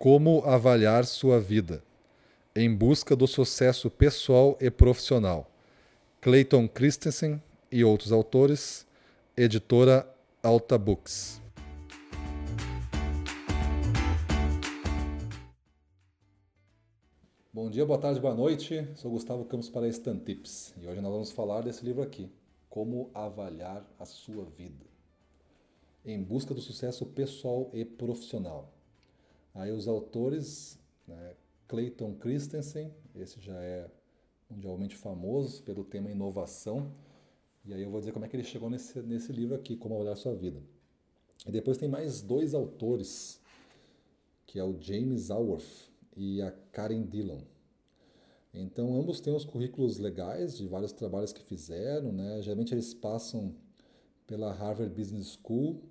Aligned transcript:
Como 0.00 0.44
avaliar 0.44 1.04
sua 1.04 1.40
vida? 1.40 1.82
Em 2.54 2.72
busca 2.72 3.16
do 3.16 3.26
sucesso 3.26 3.90
pessoal 3.90 4.56
e 4.60 4.70
profissional. 4.70 5.50
Clayton 6.20 6.68
Christensen 6.68 7.42
e 7.68 7.82
outros 7.82 8.12
autores. 8.12 8.86
Editora 9.36 10.08
Alta 10.40 10.78
Books. 10.78 11.42
Bom 17.52 17.68
dia, 17.68 17.84
boa 17.84 17.98
tarde, 17.98 18.20
boa 18.20 18.36
noite. 18.36 18.86
Sou 18.94 19.10
Gustavo 19.10 19.44
Campos 19.46 19.68
para 19.68 19.88
Instant 19.88 20.22
Tips 20.22 20.76
e 20.80 20.86
hoje 20.86 21.00
nós 21.00 21.10
vamos 21.10 21.32
falar 21.32 21.62
desse 21.62 21.84
livro 21.84 22.02
aqui, 22.02 22.30
Como 22.70 23.10
avaliar 23.12 23.84
a 23.98 24.04
sua 24.04 24.44
vida. 24.44 24.86
Em 26.04 26.22
busca 26.22 26.54
do 26.54 26.60
sucesso 26.60 27.04
pessoal 27.04 27.68
e 27.72 27.84
profissional. 27.84 28.77
Aí 29.54 29.72
os 29.72 29.88
autores, 29.88 30.78
né, 31.06 31.34
Clayton 31.66 32.14
Christensen, 32.14 32.92
esse 33.14 33.40
já 33.40 33.60
é 33.60 33.90
mundialmente 34.48 34.96
famoso 34.96 35.62
pelo 35.62 35.84
tema 35.84 36.10
inovação. 36.10 36.92
E 37.64 37.74
aí 37.74 37.82
eu 37.82 37.90
vou 37.90 38.00
dizer 38.00 38.12
como 38.12 38.24
é 38.24 38.28
que 38.28 38.36
ele 38.36 38.44
chegou 38.44 38.70
nesse, 38.70 39.00
nesse 39.02 39.32
livro 39.32 39.54
aqui, 39.54 39.76
Como 39.76 39.94
Olhar 39.96 40.16
Sua 40.16 40.34
Vida. 40.34 40.62
E 41.46 41.52
depois 41.52 41.76
tem 41.76 41.88
mais 41.88 42.22
dois 42.22 42.54
autores, 42.54 43.40
que 44.46 44.58
é 44.58 44.64
o 44.64 44.80
James 44.80 45.30
Alworth 45.30 45.90
e 46.16 46.40
a 46.40 46.50
Karen 46.72 47.04
Dillon. 47.04 47.42
Então 48.52 48.98
ambos 48.98 49.20
têm 49.20 49.34
os 49.34 49.44
currículos 49.44 49.98
legais 49.98 50.56
de 50.56 50.66
vários 50.66 50.92
trabalhos 50.92 51.32
que 51.32 51.42
fizeram, 51.42 52.10
né? 52.10 52.40
Geralmente 52.42 52.74
eles 52.74 52.94
passam 52.94 53.54
pela 54.26 54.52
Harvard 54.52 54.92
Business 54.94 55.38
School 55.42 55.82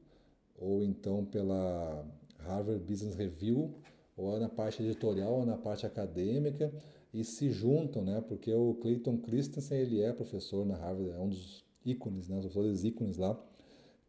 ou 0.58 0.84
então 0.84 1.24
pela 1.24 2.05
Harvard 2.40 2.84
Business 2.84 3.16
Review, 3.16 3.73
ou 4.16 4.40
na 4.40 4.50
parte 4.50 4.82
editorial 4.82 5.40
ou 5.40 5.46
na 5.46 5.58
parte 5.58 5.86
acadêmica, 5.86 6.73
e 7.13 7.23
se 7.23 7.49
juntam, 7.49 8.04
né? 8.04 8.21
Porque 8.21 8.54
o 8.54 8.76
Clayton 8.76 9.18
Christensen, 9.18 9.80
ele 9.80 10.02
é 10.02 10.12
professor 10.12 10.65
na 10.65 10.76
Harvard, 10.76 11.12
é 11.12 11.20
um 11.20 11.30
dos 11.30 11.63
ícones, 11.85 12.27
né? 12.27 12.35
Os 12.35 12.46
professores 12.46 12.84
ícones 12.84 13.18
lá, 13.18 13.40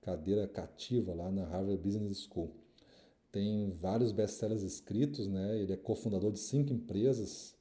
cadeira 0.01 0.47
cativa 0.49 1.15
lá 1.15 1.31
na 1.31 1.45
Harvard 1.45 1.83
Business 1.83 2.27
School. 2.27 2.51
Tem 3.31 3.71
vários 3.71 4.11
best-sellers 4.11 4.63
escritos, 4.63 5.29
né? 5.29 5.59
Ele 5.61 5.73
é 5.73 5.77
cofundador 5.77 6.33
de 6.33 6.39
cinco 6.39 6.73
empresas, 6.73 7.55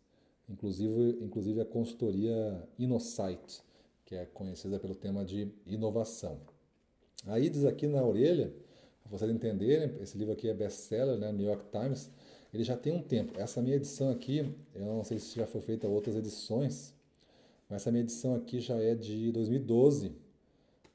inclusive, 0.49 1.17
inclusive 1.21 1.59
a 1.61 1.65
consultoria 1.65 2.67
InnoSight, 2.79 3.61
que 4.05 4.15
é 4.15 4.25
conhecida 4.25 4.79
pelo 4.79 4.95
tema 4.95 5.25
de 5.25 5.51
inovação. 5.65 6.39
Aí 7.25 7.49
diz 7.49 7.65
aqui 7.65 7.87
na 7.87 8.01
orelha 8.03 8.53
vocês 9.09 9.29
entenderem, 9.31 9.91
esse 10.01 10.17
livro 10.17 10.33
aqui 10.33 10.49
é 10.49 10.53
best-seller, 10.53 11.17
né, 11.17 11.31
New 11.31 11.45
York 11.45 11.65
Times, 11.71 12.09
ele 12.53 12.63
já 12.63 12.75
tem 12.75 12.93
um 12.93 13.01
tempo. 13.01 13.39
Essa 13.39 13.61
minha 13.61 13.75
edição 13.75 14.09
aqui, 14.09 14.39
eu 14.73 14.85
não 14.85 15.03
sei 15.03 15.19
se 15.19 15.35
já 15.35 15.45
foi 15.45 15.61
feita 15.61 15.87
outras 15.87 16.15
edições, 16.15 16.93
mas 17.69 17.81
essa 17.81 17.91
minha 17.91 18.03
edição 18.03 18.35
aqui 18.35 18.59
já 18.59 18.75
é 18.77 18.95
de 18.95 19.31
2012 19.31 20.11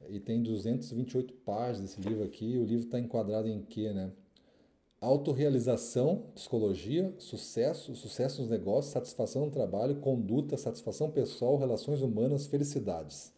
e 0.08 0.18
tem 0.18 0.42
228 0.42 1.32
páginas 1.44 1.90
esse 1.90 2.00
livro 2.00 2.24
aqui. 2.24 2.58
O 2.58 2.64
livro 2.64 2.86
está 2.86 2.98
enquadrado 2.98 3.48
em 3.48 3.62
quê, 3.62 3.92
né? 3.92 4.10
Autorrealização, 5.00 6.26
psicologia, 6.34 7.12
sucesso, 7.18 7.94
sucesso 7.94 8.40
nos 8.40 8.50
negócios, 8.50 8.92
satisfação 8.92 9.46
no 9.46 9.50
trabalho, 9.50 9.96
conduta, 9.96 10.56
satisfação 10.56 11.10
pessoal, 11.10 11.56
relações 11.56 12.00
humanas, 12.02 12.46
felicidades. 12.46 13.32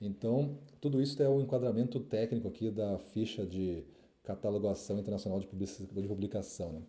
Então, 0.00 0.58
tudo 0.80 1.00
isso 1.00 1.20
é 1.22 1.28
o 1.28 1.40
enquadramento 1.40 1.98
técnico 1.98 2.48
aqui 2.48 2.70
da 2.70 2.98
ficha 2.98 3.44
de 3.44 3.84
catalogação 4.28 4.98
internacional 4.98 5.40
de, 5.40 5.46
publicação. 5.46 6.72
Né? 6.72 6.82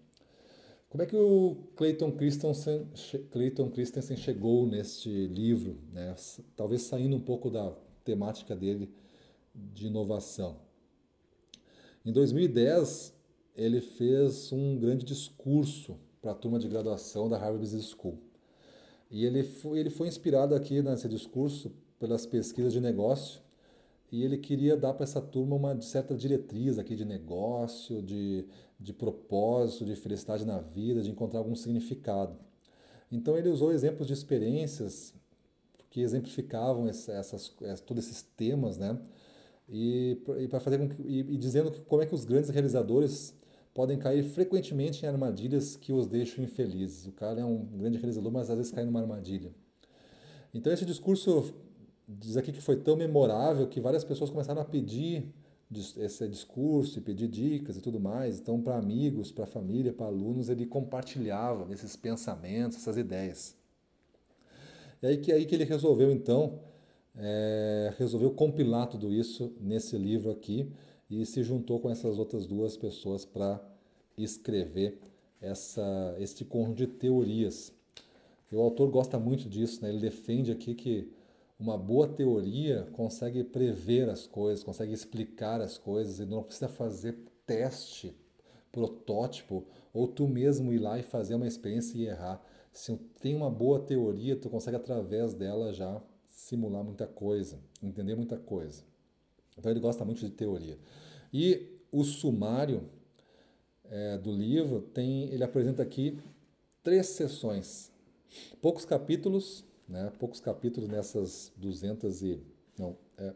Como 0.90 1.02
é 1.02 1.06
que 1.06 1.16
o 1.16 1.56
Clayton 1.78 2.12
Christensen, 2.12 2.86
Clayton 3.32 3.70
Christensen 3.72 4.18
chegou 4.18 4.68
neste 4.68 5.10
livro, 5.28 5.78
né? 5.94 6.14
talvez 6.58 6.82
saindo 6.82 7.16
um 7.16 7.22
pouco 7.22 7.50
da 7.50 7.74
temática 8.04 8.56
dele 8.56 8.94
de 9.56 9.88
inovação? 9.88 10.58
Em 12.06 12.12
2010, 12.12 13.14
ele 13.56 13.80
fez 13.80 14.52
um 14.52 14.78
grande 14.78 15.06
discurso 15.06 15.98
para 16.22 16.32
a 16.32 16.36
turma 16.36 16.60
de 16.60 16.68
graduação 16.68 17.30
da 17.30 17.38
Harvard 17.38 17.60
Business 17.60 17.86
School. 17.86 18.20
E 19.10 19.26
ele 19.26 19.44
foi, 19.44 19.80
ele 19.80 19.90
foi 19.90 20.10
inspirado 20.10 20.54
aqui 20.54 20.82
nesse 20.82 21.08
discurso 21.08 21.72
pelas 21.98 22.26
pesquisas 22.26 22.74
de 22.74 22.82
negócio 22.82 23.42
e 24.12 24.24
ele 24.24 24.38
queria 24.38 24.76
dar 24.76 24.94
para 24.94 25.04
essa 25.04 25.22
turma 25.22 25.56
uma 25.56 25.80
certa 25.82 26.16
diretriz 26.16 26.80
aqui 26.80 26.96
de 26.96 27.06
negócio, 27.06 28.02
de, 28.02 28.46
de 28.80 28.92
propósito, 28.92 29.86
de 29.86 29.96
felicidade 29.96 30.46
na 30.46 30.60
vida, 30.60 31.02
de 31.02 31.12
encontrar 31.12 31.40
algum 31.40 31.56
significado. 31.56 32.36
Então 33.12 33.38
ele 33.38 33.50
usou 33.50 33.72
exemplos 33.72 34.08
de 34.08 34.14
experiências 34.14 35.14
que 35.90 36.02
exemplificavam 36.02 36.88
essas, 36.88 37.50
essas, 37.62 37.82
todos 37.82 38.06
esses 38.06 38.22
temas, 38.22 38.78
né? 38.78 39.00
E, 39.68 40.18
e 40.40 40.48
para 40.48 40.60
fazer 40.60 40.88
que, 40.90 41.02
e, 41.02 41.20
e 41.20 41.38
dizendo 41.38 41.72
que, 41.72 41.82
como 41.82 42.02
é 42.02 42.06
que 42.06 42.14
os 42.14 42.26
grandes 42.26 42.50
realizadores 42.50 43.36
podem 43.74 43.98
cair 43.98 44.24
frequentemente 44.24 45.06
em 45.06 45.08
armadilhas 45.08 45.76
que 45.76 45.94
os 45.94 46.08
deixam 46.08 46.44
infelizes. 46.44 47.06
O 47.06 47.12
cara 47.12 47.42
é 47.42 47.46
um 47.46 47.66
grande 47.66 47.98
realizador, 47.98 48.32
mas 48.32 48.50
às 48.50 48.58
vezes 48.58 48.72
cai 48.72 48.84
numa 48.84 49.00
armadilha. 49.00 49.54
Então 50.54 50.74
esse 50.74 50.86
discurso 50.86 51.54
diz 52.18 52.38
aqui 52.38 52.52
que 52.52 52.62
foi 52.62 52.78
tão 52.78 52.96
memorável 52.96 53.68
que 53.68 53.80
várias 53.80 54.04
pessoas 54.04 54.32
começaram 54.32 54.62
a 54.62 54.66
pedir 54.66 55.32
esse 55.72 56.28
discurso 56.28 56.98
e 56.98 57.02
pedir 57.02 57.28
dicas 57.28 57.78
e 57.78 57.82
tudo 57.82 58.00
mais. 58.00 58.40
Então, 58.40 58.60
para 58.60 58.78
amigos, 58.78 59.32
para 59.32 59.46
família, 59.46 59.94
para 59.94 60.08
alunos, 60.08 60.50
ele 60.50 60.66
compartilhava 60.66 61.72
esses 61.72 61.96
pensamentos, 61.96 62.78
essas 62.78 62.98
ideias. 62.98 63.56
E 65.02 65.08
aí 65.08 65.18
que, 65.18 65.32
aí 65.32 65.46
que 65.46 65.54
ele 65.54 65.64
resolveu, 65.64 66.12
então, 66.12 66.60
é, 67.16 67.94
resolveu 67.98 68.32
compilar 68.32 68.88
tudo 68.88 69.14
isso 69.14 69.54
nesse 69.62 69.96
livro 69.98 70.32
aqui 70.32 70.72
e 71.10 71.24
se 71.26 71.44
juntou 71.44 71.80
com 71.80 71.90
essas 71.90 72.18
outras 72.18 72.48
duas 72.48 72.76
pessoas 72.76 73.24
para 73.24 73.62
escrever 74.18 75.00
essa, 75.40 76.16
este 76.18 76.44
conjunto 76.44 76.78
de 76.78 76.88
teorias. 76.88 77.72
E 78.52 78.56
o 78.56 78.62
autor 78.62 78.90
gosta 78.90 79.20
muito 79.20 79.48
disso, 79.48 79.84
né? 79.84 79.90
ele 79.90 80.00
defende 80.00 80.52
aqui 80.52 80.74
que 80.74 81.12
uma 81.60 81.78
boa 81.78 82.08
teoria 82.08 82.88
consegue 82.94 83.44
prever 83.44 84.10
as 84.10 84.26
coisas, 84.26 84.64
consegue 84.64 84.94
explicar 84.94 85.60
as 85.60 85.78
coisas 85.78 86.20
e 86.20 86.26
não 86.26 86.42
precisa 86.42 86.70
fazer 86.70 87.18
teste, 87.46 88.16
protótipo, 88.72 89.66
ou 89.94 90.08
tu 90.08 90.28
mesmo 90.28 90.72
ir 90.72 90.80
lá 90.80 90.98
e 90.98 91.04
fazer 91.04 91.36
uma 91.36 91.48
experiência 91.48 91.98
e 91.98 92.06
errar. 92.06 92.42
Se 92.72 92.96
tem 93.20 93.36
uma 93.36 93.50
boa 93.50 93.80
teoria, 93.80 94.38
tu 94.38 94.50
consegue 94.50 94.78
através 94.78 95.34
dela 95.34 95.74
já 95.74 96.02
simular 96.28 96.84
muita 96.84 97.06
coisa, 97.06 97.60
entender 97.84 98.16
muita 98.16 98.38
coisa. 98.38 98.84
Então 99.58 99.70
ele 99.70 99.82
gosta 99.82 100.06
muito 100.06 100.22
de 100.22 100.30
teoria. 100.30 100.78
E 101.34 101.78
o 101.92 102.04
sumário 102.04 102.90
é, 103.84 104.18
do 104.18 104.32
livro 104.32 104.82
tem, 104.82 105.24
ele 105.26 105.44
apresenta 105.44 105.84
aqui 105.84 106.18
três 106.84 107.08
sessões, 107.08 107.92
poucos 108.62 108.86
capítulos, 108.86 109.66
né? 109.90 110.12
Poucos 110.20 110.40
capítulos 110.40 110.88
nessas 110.88 111.52
200 111.58 112.22
e 112.22 112.40
não, 112.78 112.96
é 113.18 113.34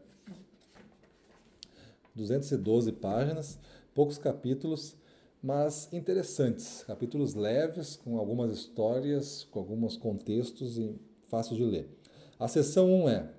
212 2.14 2.92
páginas, 2.92 3.58
poucos 3.92 4.16
capítulos, 4.16 4.96
mas 5.42 5.92
interessantes, 5.92 6.84
capítulos 6.86 7.34
leves 7.34 7.96
com 7.96 8.18
algumas 8.18 8.52
histórias, 8.52 9.44
com 9.50 9.58
alguns 9.58 9.96
contextos 9.96 10.78
e 10.78 10.94
fácil 11.26 11.56
de 11.56 11.64
ler. 11.64 11.88
A 12.38 12.48
seção 12.48 12.90
1 13.04 13.08
é 13.08 13.30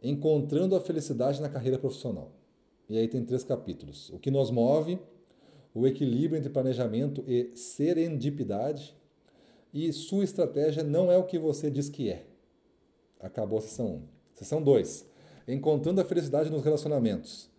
Encontrando 0.00 0.76
a 0.76 0.80
felicidade 0.80 1.42
na 1.42 1.48
carreira 1.48 1.76
profissional. 1.76 2.30
E 2.88 2.96
aí 2.96 3.08
tem 3.08 3.24
três 3.24 3.42
capítulos: 3.42 4.10
O 4.10 4.18
que 4.18 4.30
nos 4.30 4.48
move, 4.48 4.96
o 5.74 5.88
equilíbrio 5.88 6.38
entre 6.38 6.48
planejamento 6.48 7.24
e 7.26 7.50
serendipidade, 7.56 8.96
e 9.74 9.92
sua 9.92 10.22
estratégia 10.22 10.84
não 10.84 11.10
é 11.10 11.18
o 11.18 11.24
que 11.24 11.36
você 11.36 11.68
diz 11.68 11.88
que 11.88 12.08
é. 12.08 12.24
Acabou 13.20 13.58
a 13.58 13.62
sessão 13.62 13.86
1. 13.86 14.02
Sessão 14.34 14.62
2. 14.62 15.06
Encontrando 15.46 16.00
a 16.00 16.04
felicidade 16.04 16.50
nos 16.50 16.62
relacionamentos. 16.62 17.50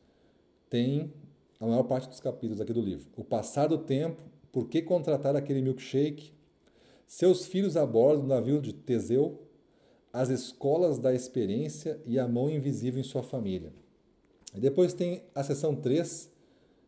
Tem 0.70 1.14
a 1.60 1.66
maior 1.66 1.84
parte 1.84 2.08
dos 2.08 2.20
capítulos 2.20 2.62
aqui 2.62 2.72
do 2.72 2.82
livro. 2.82 3.10
O 3.18 3.24
passar 3.24 3.68
do 3.68 3.78
tempo, 3.78 4.22
por 4.52 4.68
que 4.70 4.82
contratar 4.82 5.36
aquele 5.36 5.62
milkshake, 5.62 6.32
seus 7.06 7.46
filhos 7.46 7.76
a 7.76 7.86
bordo 7.86 8.22
do 8.22 8.28
navio 8.28 8.62
de 8.62 8.72
Teseu, 8.72 9.42
as 10.14 10.30
escolas 10.30 10.98
da 10.98 11.14
experiência 11.14 12.00
e 12.06 12.18
a 12.18 12.28
mão 12.28 12.50
invisível 12.50 13.00
em 13.00 13.04
sua 13.04 13.24
família. 13.24 13.74
E 14.56 14.60
depois 14.60 14.94
tem 14.94 15.24
a 15.36 15.44
sessão 15.44 15.76
3, 15.76 16.32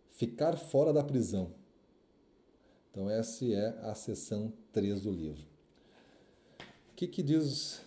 ficar 0.09 0.57
fora 0.57 0.93
da 0.93 1.03
prisão. 1.03 1.51
Então 2.89 3.09
essa 3.09 3.45
é 3.45 3.77
a 3.81 3.93
sessão 3.95 4.53
3 4.71 5.01
do 5.01 5.11
livro. 5.11 5.43
O 6.91 6.95
que, 6.95 7.07
que 7.07 7.23
diz 7.23 7.81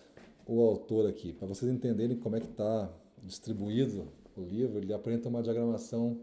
o 0.45 0.61
autor 0.61 1.07
aqui, 1.07 1.33
para 1.33 1.47
vocês 1.47 1.71
entenderem 1.71 2.17
como 2.17 2.35
é 2.35 2.39
que 2.39 2.47
está 2.47 2.91
distribuído 3.21 4.07
o 4.35 4.41
livro, 4.41 4.77
ele 4.77 4.93
apresenta 4.93 5.29
uma 5.29 5.41
diagramação 5.41 6.19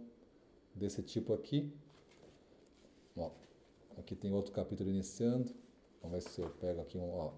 desse 0.74 1.02
tipo 1.02 1.32
aqui. 1.32 1.72
Ó, 3.16 3.30
Aqui 3.98 4.14
tem 4.14 4.32
outro 4.32 4.52
capítulo 4.52 4.90
iniciando. 4.90 5.52
Vamos 6.00 6.24
ver 6.24 6.30
se 6.30 6.40
eu 6.40 6.48
pego 6.60 6.80
aqui 6.80 6.98
um. 6.98 7.10
Ó. 7.14 7.32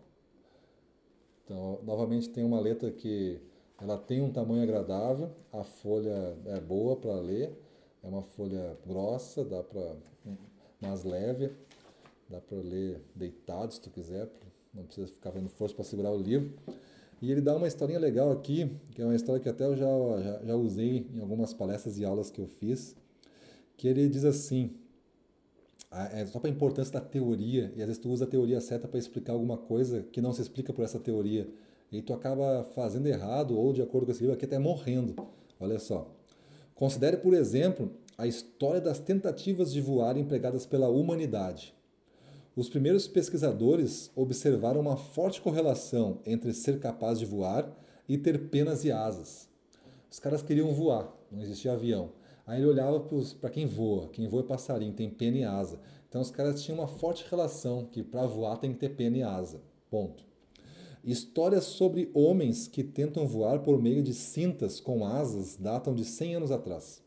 Então, 1.45 1.81
novamente 1.83 2.29
tem 2.31 2.45
uma 2.45 2.61
letra 2.61 2.91
que 2.91 3.41
ela 3.81 3.99
tem 3.99 4.23
um 4.23 4.33
tamanho 4.33 4.63
agradável, 4.63 5.31
a 5.53 5.65
folha 5.65 6.39
é 6.47 6.61
boa 6.61 6.97
para 6.97 7.15
ler, 7.17 7.53
é 8.03 8.09
uma 8.09 8.23
folha 8.23 8.79
grossa, 8.87 9.45
dá 9.45 9.63
para 9.63 9.97
mais 10.81 11.05
leve, 11.05 11.53
dá 12.31 12.41
para 12.41 12.59
ler 12.59 13.03
deitado 13.15 13.75
se 13.75 13.81
tu 13.81 13.91
quiser, 13.91 14.31
não 14.75 14.85
precisa 14.85 15.07
ficar 15.07 15.31
fazendo 15.31 15.49
força 15.49 15.75
para 15.75 15.85
segurar 15.85 16.11
o 16.11 16.19
livro. 16.19 16.53
E 17.23 17.31
ele 17.31 17.41
dá 17.41 17.57
uma 17.57 17.67
historinha 17.67 17.99
legal 17.99 18.31
aqui, 18.33 18.71
que 18.95 19.01
é 19.01 19.05
uma 19.05 19.15
história 19.15 19.41
que 19.41 19.49
até 19.49 19.65
eu 19.65 19.77
já, 19.77 19.87
já, 20.21 20.41
já 20.45 20.57
usei 20.57 21.07
em 21.15 21.21
algumas 21.21 21.55
palestras 21.55 21.99
e 21.99 22.05
aulas 22.05 22.31
que 22.31 22.41
eu 22.41 22.47
fiz, 22.47 22.95
que 23.77 23.89
ele 23.89 24.09
diz 24.09 24.25
assim, 24.25 24.73
é 26.13 26.27
só 26.27 26.41
para 26.41 26.51
a 26.51 26.53
importância 26.53 26.93
da 26.93 27.01
teoria, 27.01 27.73
e 27.77 27.81
às 27.81 27.87
vezes 27.87 27.99
tu 27.99 28.11
usa 28.11 28.25
a 28.25 28.29
teoria 28.29 28.61
certa 28.61 28.89
para 28.89 28.99
explicar 28.99 29.33
alguma 29.33 29.57
coisa 29.57 30.03
que 30.13 30.21
não 30.21 30.33
se 30.33 30.43
explica 30.43 30.73
por 30.73 30.85
essa 30.85 30.99
teoria, 30.99 31.49
e 31.91 32.03
tu 32.03 32.13
acaba 32.13 32.65
fazendo 32.75 33.07
errado 33.07 33.57
ou 33.57 33.73
de 33.73 33.81
acordo 33.81 34.07
com 34.07 34.13
esse 34.13 34.21
livro 34.21 34.35
aqui 34.35 34.45
até 34.45 34.59
morrendo. 34.59 35.15
Olha 35.61 35.79
só. 35.79 36.11
Considere, 36.75 37.19
por 37.19 37.33
exemplo, 37.33 37.93
a 38.19 38.27
história 38.27 38.81
das 38.81 38.99
tentativas 38.99 39.73
de 39.73 39.81
voar 39.81 40.17
empregadas 40.17 40.67
pela 40.67 40.89
humanidade. 40.89 41.73
Os 42.57 42.69
primeiros 42.69 43.09
pesquisadores 43.09 44.13
observaram 44.15 44.81
uma 44.81 44.97
forte 44.97 45.41
correlação 45.41 46.21
entre 46.25 46.53
ser 46.53 46.79
capaz 46.79 47.19
de 47.19 47.27
voar 47.27 47.69
e 48.09 48.17
ter 48.17 48.49
penas 48.49 48.85
e 48.85 48.93
asas. 48.93 49.49
Os 50.09 50.21
caras 50.21 50.41
queriam 50.41 50.73
voar, 50.73 51.13
não 51.33 51.43
existia 51.43 51.73
avião. 51.73 52.13
Aí 52.47 52.61
ele 52.61 52.69
olhava 52.69 53.01
para 53.41 53.51
quem 53.51 53.67
voa, 53.67 54.09
quem 54.11 54.29
voa 54.29 54.43
é 54.43 54.47
passarinho, 54.47 54.93
tem 54.93 55.11
pena 55.11 55.39
e 55.39 55.45
asa. 55.45 55.81
Então 56.09 56.21
os 56.21 56.31
caras 56.31 56.63
tinham 56.63 56.79
uma 56.79 56.87
forte 56.87 57.25
relação 57.29 57.87
que 57.87 58.05
para 58.05 58.25
voar 58.25 58.57
tem 58.59 58.73
que 58.73 58.79
ter 58.79 58.91
pena 58.91 59.17
e 59.17 59.23
asa. 59.25 59.61
Ponto. 59.91 60.25
Histórias 61.03 61.65
sobre 61.65 62.09
homens 62.15 62.69
que 62.69 62.85
tentam 62.85 63.27
voar 63.27 63.59
por 63.65 63.83
meio 63.83 64.01
de 64.01 64.15
cintas 64.15 64.79
com 64.79 65.05
asas 65.05 65.57
datam 65.57 65.93
de 65.93 66.05
100 66.05 66.37
anos 66.37 66.51
atrás. 66.53 67.03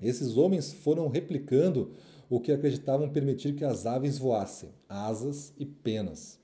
Esses 0.00 0.36
homens 0.36 0.72
foram 0.72 1.08
replicando 1.08 1.92
o 2.32 2.40
que 2.40 2.50
acreditavam 2.50 3.10
permitir 3.10 3.54
que 3.54 3.62
as 3.62 3.84
aves 3.84 4.16
voassem, 4.16 4.70
asas 4.88 5.52
e 5.58 5.66
penas. 5.66 6.40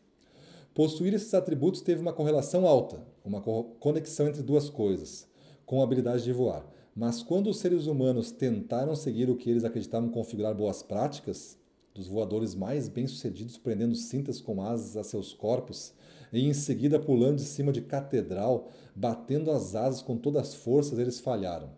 Possuir 0.75 1.15
esses 1.15 1.33
atributos 1.33 1.81
teve 1.81 2.03
uma 2.03 2.13
correlação 2.13 2.67
alta, 2.67 3.01
uma 3.25 3.41
conexão 3.41 4.29
entre 4.29 4.43
duas 4.43 4.69
coisas, 4.69 5.27
com 5.65 5.81
a 5.81 5.85
habilidade 5.85 6.25
de 6.25 6.31
voar. 6.31 6.67
Mas 6.95 7.23
quando 7.23 7.49
os 7.49 7.59
seres 7.59 7.87
humanos 7.87 8.31
tentaram 8.31 8.95
seguir 8.95 9.31
o 9.31 9.37
que 9.37 9.49
eles 9.49 9.65
acreditavam 9.65 10.11
configurar 10.11 10.55
boas 10.55 10.83
práticas, 10.83 11.57
dos 11.95 12.07
voadores 12.07 12.55
mais 12.55 12.87
bem-sucedidos 12.87 13.57
prendendo 13.57 13.95
cintas 13.95 14.43
com 14.43 14.61
asas 14.61 14.95
a 14.95 15.03
seus 15.03 15.33
corpos 15.33 15.95
e 16.31 16.47
em 16.47 16.53
seguida 16.53 17.01
pulando 17.01 17.37
de 17.37 17.45
cima 17.45 17.73
de 17.73 17.81
catedral, 17.81 18.69
batendo 18.95 19.51
as 19.51 19.75
asas 19.75 20.03
com 20.03 20.19
todas 20.19 20.49
as 20.49 20.55
forças, 20.55 20.99
eles 20.99 21.19
falharam. 21.19 21.71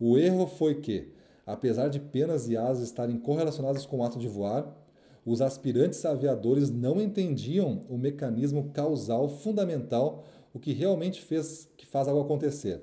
O 0.00 0.16
erro 0.16 0.46
foi 0.46 0.76
que, 0.76 1.12
apesar 1.46 1.88
de 1.88 2.00
penas 2.00 2.48
e 2.48 2.56
asas 2.56 2.88
estarem 2.88 3.16
correlacionadas 3.16 3.86
com 3.86 3.98
o 3.98 4.02
ato 4.02 4.18
de 4.18 4.28
voar, 4.28 4.76
os 5.24 5.40
aspirantes 5.40 6.04
aviadores 6.04 6.68
não 6.70 7.00
entendiam 7.00 7.84
o 7.88 7.96
mecanismo 7.96 8.70
causal 8.72 9.28
fundamental, 9.28 10.24
o 10.52 10.58
que 10.58 10.72
realmente 10.72 11.22
fez 11.22 11.68
que 11.76 11.86
faz 11.86 12.08
algo 12.08 12.22
acontecer 12.22 12.82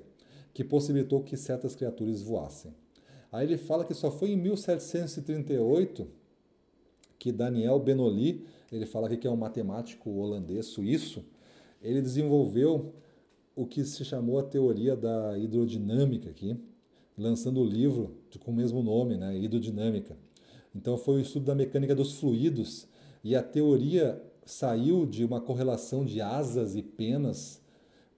que 0.54 0.64
possibilitou 0.64 1.24
que 1.24 1.36
certas 1.36 1.76
criaturas 1.76 2.22
voassem. 2.22 2.74
Aí 3.32 3.48
ele 3.48 3.58
fala 3.58 3.84
que 3.84 3.94
só 3.94 4.12
foi 4.12 4.32
em 4.32 4.38
1738 4.38 6.08
que 7.18 7.32
Daniel 7.32 7.80
Benoli, 7.80 8.46
ele 8.72 8.86
fala 8.86 9.10
que 9.16 9.26
é 9.26 9.32
um 9.32 9.36
matemático 9.36 10.10
holandês 10.12 10.68
suíço, 10.68 11.26
ele 11.82 12.02
desenvolveu 12.02 12.94
o 13.56 13.66
que 13.66 13.84
se 13.84 14.04
chamou 14.04 14.38
a 14.38 14.44
teoria 14.44 14.96
da 14.96 15.38
hidrodinâmica 15.38 16.30
aqui, 16.30 16.58
lançando 17.18 17.60
o 17.60 17.66
livro 17.66 18.16
com 18.44 18.52
o 18.52 18.56
mesmo 18.56 18.82
nome, 18.82 19.18
né, 19.18 19.38
hidrodinâmica. 19.38 20.18
Então 20.76 20.98
foi 20.98 21.16
o 21.16 21.20
estudo 21.22 21.46
da 21.46 21.56
mecânica 21.56 21.94
dos 21.94 22.14
fluidos 22.14 22.88
e 23.24 23.36
a 23.36 23.44
teoria 23.44 24.22
saiu 24.46 25.06
de 25.06 25.24
uma 25.24 25.40
correlação 25.40 26.04
de 26.04 26.20
asas 26.20 26.76
e 26.76 26.82
penas 26.82 27.62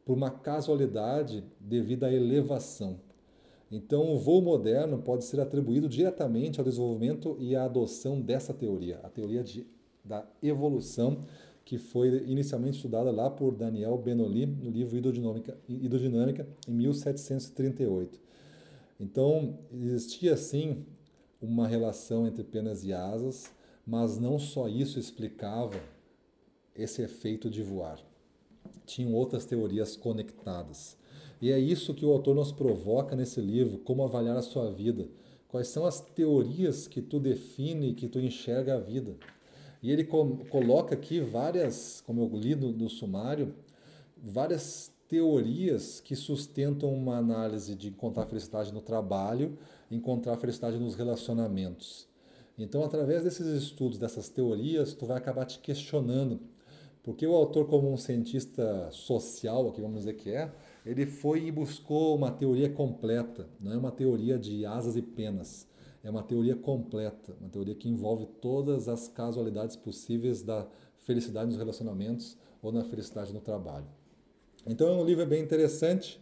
por 0.06 0.15
uma 0.15 0.30
casualidade 0.30 1.44
devido 1.59 2.03
à 2.03 2.13
elevação. 2.13 3.00
Então, 3.71 4.13
o 4.13 4.18
voo 4.18 4.42
moderno 4.42 5.00
pode 5.00 5.25
ser 5.25 5.39
atribuído 5.39 5.89
diretamente 5.89 6.59
ao 6.59 6.65
desenvolvimento 6.65 7.36
e 7.39 7.56
à 7.56 7.65
adoção 7.65 8.21
dessa 8.21 8.53
teoria, 8.53 9.00
a 9.03 9.09
teoria 9.09 9.44
de, 9.44 9.65
da 10.03 10.24
evolução, 10.41 11.18
que 11.65 11.80
foi 11.80 12.24
inicialmente 12.27 12.77
estudada 12.77 13.09
lá 13.09 13.30
por 13.30 13.56
Daniel 13.56 13.98
Benoli 13.98 14.45
no 14.45 14.69
livro 14.69 14.95
Hidrodinâmica, 14.95 15.57
Hidrodinâmica 15.68 16.48
em 16.68 16.74
1738. 16.74 18.19
Então, 19.00 19.59
existia 19.74 20.38
sim 20.38 20.86
uma 21.42 21.68
relação 21.68 22.25
entre 22.25 22.44
penas 22.44 22.83
e 22.83 22.94
asas, 22.94 23.51
mas 23.86 24.18
não 24.18 24.39
só 24.39 24.68
isso 24.68 25.00
explicava 25.00 25.80
esse 26.75 27.01
efeito 27.01 27.50
de 27.50 27.62
voar 27.62 28.00
tinham 28.86 29.13
outras 29.13 29.45
teorias 29.45 29.95
conectadas. 29.95 30.97
E 31.42 31.51
é 31.51 31.59
isso 31.59 31.94
que 31.94 32.06
o 32.06 32.12
autor 32.12 32.36
nos 32.36 32.51
provoca 32.51 33.15
nesse 33.15 33.42
livro, 33.42 33.80
como 33.80 34.03
avaliar 34.03 34.38
a 34.38 34.42
sua 34.42 34.71
vida. 34.71 35.07
Quais 35.48 35.68
são 35.68 35.86
as 35.86 36.00
teorias 36.00 36.88
que 36.88 37.01
tu 37.01 37.19
define, 37.19 37.94
que 37.94 38.07
tu 38.07 38.19
enxerga 38.19 38.75
a 38.75 38.80
vida. 38.80 39.15
E 39.81 39.91
ele 39.91 40.03
coloca 40.03 40.95
aqui 40.95 41.19
várias, 41.19 42.01
como 42.06 42.21
eu 42.21 42.39
li 42.39 42.56
no, 42.56 42.71
no 42.71 42.89
sumário, 42.89 43.53
várias 44.18 44.91
teorias 45.07 45.99
que 45.99 46.15
sustentam 46.15 46.93
uma 46.93 47.17
análise 47.17 47.75
de 47.75 47.89
encontrar 47.89 48.25
felicidade 48.25 48.73
no 48.73 48.81
trabalho, 48.81 49.57
encontrar 49.89 50.37
felicidade 50.37 50.77
nos 50.77 50.95
relacionamentos. 50.95 52.07
Então, 52.57 52.83
através 52.83 53.23
desses 53.23 53.47
estudos, 53.47 53.97
dessas 53.97 54.29
teorias, 54.29 54.93
tu 54.93 55.05
vai 55.05 55.17
acabar 55.17 55.45
te 55.45 55.59
questionando 55.59 56.39
porque 57.05 57.27
o 57.27 57.35
autor, 57.35 57.67
como 57.67 57.93
um 57.93 57.97
cientista 57.97 58.89
social, 58.89 59.69
aqui 59.69 59.79
vamos 59.79 59.99
dizer 59.99 60.15
que 60.15 60.31
é, 60.31 60.51
ele 60.83 61.05
foi 61.05 61.45
e 61.45 61.51
buscou 61.51 62.15
uma 62.15 62.31
teoria 62.31 62.67
completa, 62.67 63.47
não 63.59 63.71
é 63.71 63.77
uma 63.77 63.91
teoria 63.91 64.39
de 64.39 64.65
asas 64.65 64.95
e 64.95 65.03
penas, 65.03 65.67
é 66.03 66.09
uma 66.09 66.23
teoria 66.23 66.55
completa, 66.55 67.37
uma 67.39 67.47
teoria 67.47 67.75
que 67.75 67.87
envolve 67.87 68.25
todas 68.41 68.87
as 68.87 69.07
casualidades 69.07 69.75
possíveis 69.75 70.41
da 70.41 70.65
felicidade 70.97 71.45
nos 71.45 71.57
relacionamentos 71.57 72.35
ou 72.59 72.71
na 72.71 72.83
felicidade 72.83 73.31
no 73.31 73.39
trabalho. 73.39 73.85
Então 74.67 74.88
é 74.88 74.91
um 74.91 75.05
livro 75.05 75.25
bem 75.27 75.43
interessante, 75.43 76.19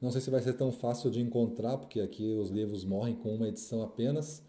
não 0.00 0.10
sei 0.10 0.20
se 0.20 0.30
vai 0.30 0.40
ser 0.40 0.54
tão 0.54 0.72
fácil 0.72 1.10
de 1.10 1.20
encontrar, 1.20 1.76
porque 1.76 2.00
aqui 2.00 2.34
os 2.34 2.48
livros 2.48 2.84
morrem 2.84 3.14
com 3.14 3.34
uma 3.34 3.46
edição 3.46 3.82
apenas, 3.82 4.42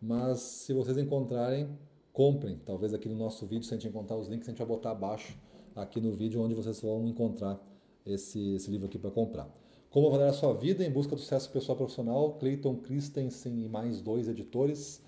mas 0.00 0.38
se 0.38 0.72
vocês 0.72 0.96
encontrarem, 0.96 1.68
comprem. 2.12 2.60
Talvez 2.64 2.94
aqui 2.94 3.08
no 3.08 3.16
nosso 3.16 3.44
vídeo, 3.46 3.66
se 3.66 3.74
a 3.74 3.76
gente 3.76 3.88
encontrar 3.88 4.16
os 4.16 4.28
links, 4.28 4.48
a 4.48 4.52
gente 4.52 4.58
vai 4.58 4.68
botar 4.68 4.92
abaixo 4.92 5.36
aqui 5.74 6.00
no 6.00 6.12
vídeo 6.12 6.40
onde 6.40 6.54
vocês 6.54 6.80
vão 6.80 7.04
encontrar 7.08 7.60
esse, 8.06 8.54
esse 8.54 8.70
livro 8.70 8.86
aqui 8.86 8.96
para 8.96 9.10
comprar. 9.10 9.52
Como 9.90 10.06
avaliar 10.06 10.30
a 10.30 10.32
sua 10.32 10.54
vida 10.54 10.84
em 10.84 10.90
busca 10.90 11.16
do 11.16 11.20
sucesso 11.20 11.50
pessoal 11.50 11.76
profissional, 11.76 12.34
Clayton 12.34 12.76
Christensen 12.76 13.64
e 13.64 13.68
mais 13.68 14.00
dois 14.00 14.28
editores, 14.28 15.02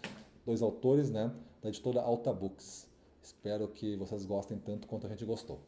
dois 0.45 0.61
autores, 0.61 1.09
né, 1.09 1.33
da 1.63 1.69
editora 1.69 2.01
Alta 2.01 2.33
Books. 2.33 2.89
Espero 3.23 3.69
que 3.69 3.97
vocês 3.97 4.25
gostem 4.25 4.59
tanto 4.59 4.89
quanto 4.89 5.07
a 5.07 5.11
gente 5.11 5.25
gostou. 5.25 5.61